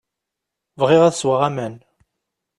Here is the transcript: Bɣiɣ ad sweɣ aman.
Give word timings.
Bɣiɣ 0.79 1.01
ad 1.03 1.15
sweɣ 1.15 1.41
aman. 1.47 1.75